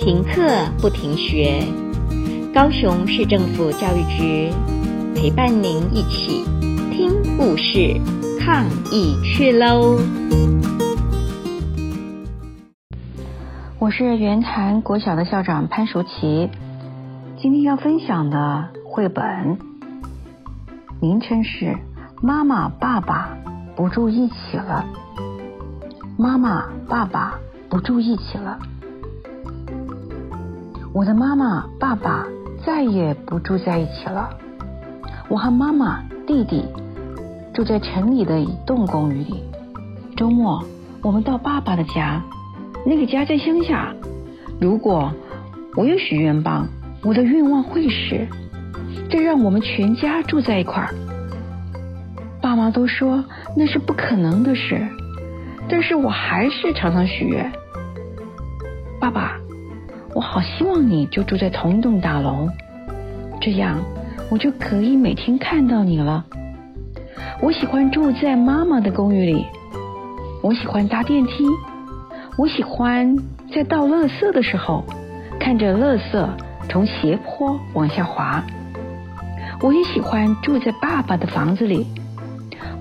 [0.00, 0.32] 停课
[0.80, 1.62] 不停学，
[2.54, 4.50] 高雄市政府教育局
[5.14, 6.42] 陪伴您一起
[6.90, 8.00] 听故事、
[8.40, 9.98] 抗疫去喽！
[13.78, 16.48] 我是圆潭国小的校长潘淑琪，
[17.36, 19.58] 今天要分享的绘本
[20.98, 21.66] 名称是
[22.22, 23.36] 《妈妈爸爸
[23.76, 24.86] 不住一起了》。
[26.16, 27.38] 妈妈爸爸
[27.68, 28.58] 不住一起了。
[30.92, 32.26] 我的妈妈、爸爸
[32.66, 34.30] 再也不住在一起了。
[35.28, 36.64] 我和妈妈、弟弟
[37.54, 39.44] 住在城里的一栋公寓里。
[40.16, 40.64] 周末，
[41.00, 42.20] 我们到爸爸的家，
[42.84, 43.94] 那个家在乡下。
[44.60, 45.12] 如果
[45.76, 46.66] 我有许愿棒，
[47.04, 48.26] 我的愿望会是：
[49.08, 50.92] 这让我们全家住在一块儿。
[52.42, 53.24] 爸妈都说
[53.56, 54.88] 那是不可能的事，
[55.68, 57.52] 但是我还是常常许愿。
[59.00, 59.36] 爸爸。
[60.14, 62.48] 我好希望你就住在同一栋大楼，
[63.40, 63.78] 这样
[64.28, 66.24] 我就可以每天看到你了。
[67.40, 69.46] 我喜欢住在妈妈的公寓里，
[70.42, 71.44] 我喜欢搭电梯，
[72.36, 73.16] 我喜欢
[73.54, 74.84] 在倒垃圾的时候
[75.38, 76.28] 看着垃圾
[76.68, 78.44] 从斜坡往下滑。
[79.62, 81.86] 我也喜欢住在爸爸的房子里，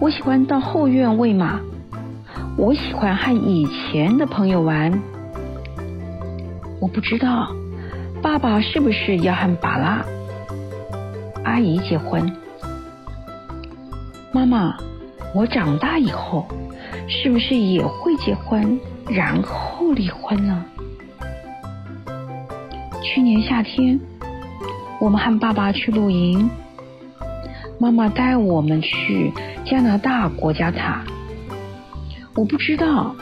[0.00, 1.60] 我喜欢到后院喂马，
[2.56, 4.98] 我喜欢和以前的朋友玩。
[6.80, 7.52] 我不知道，
[8.22, 10.04] 爸爸是不是要和芭拉
[11.44, 12.30] 阿姨结婚？
[14.32, 14.76] 妈妈，
[15.34, 16.46] 我长大以后
[17.08, 20.64] 是不是也会结婚，然后离婚呢？
[23.02, 23.98] 去年夏天，
[25.00, 26.48] 我们和爸爸去露营，
[27.80, 29.32] 妈妈带我们去
[29.64, 31.02] 加拿大国家塔。
[32.34, 33.16] 我不知道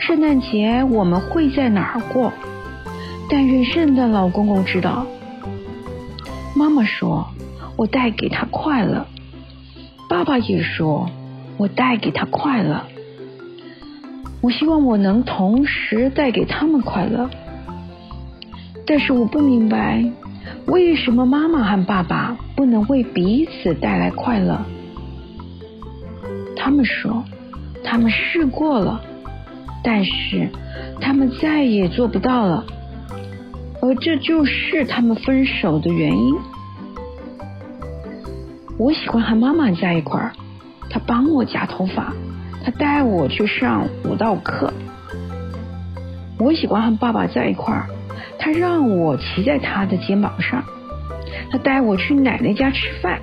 [0.00, 2.30] 圣诞节我们会在哪儿过。
[3.30, 5.06] 但愿圣诞老公公知道。
[6.56, 7.28] 妈妈说
[7.78, 9.06] ：“我带给他快乐。”
[10.10, 11.08] 爸爸也说
[11.56, 12.82] ：“我带给他快乐。”
[14.42, 17.30] 我希望我能同时带给他们快乐。
[18.84, 20.04] 但是我不明白，
[20.66, 24.60] 为什么妈妈和爸爸不能为彼此带来快乐？
[26.56, 27.22] 他们说，
[27.84, 29.00] 他们试过了，
[29.84, 30.48] 但是
[31.00, 32.64] 他们再也做不到了。
[33.82, 36.34] 而这就是他们分手的原因。
[38.78, 40.32] 我喜欢和妈妈在一块儿，
[40.88, 42.12] 她帮我夹头发，
[42.64, 44.72] 她带我去上舞蹈课。
[46.38, 47.86] 我喜欢和爸爸在一块儿，
[48.38, 50.64] 他让我骑在他的肩膀上，
[51.50, 53.20] 他带我去奶奶家吃饭。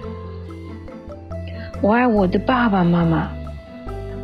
[1.81, 3.29] 我爱我的爸爸妈妈，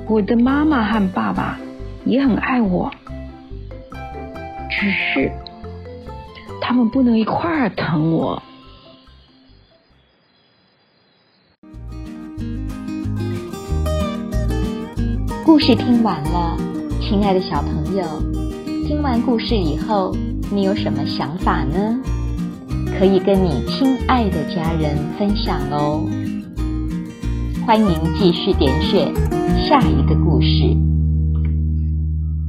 [0.08, 1.58] 我的妈妈和爸爸
[2.06, 2.92] 也很爱我，
[4.70, 5.32] 只是。
[6.74, 8.42] 他们不能一块儿疼我。
[15.46, 16.58] 故事听完了，
[17.00, 18.04] 亲爱的小朋友，
[18.88, 20.18] 听完故事以后，
[20.52, 22.02] 你有什么想法呢？
[22.98, 26.04] 可以跟你亲爱的家人分享哦。
[27.68, 29.14] 欢迎继续点选
[29.70, 30.93] 下一个故事。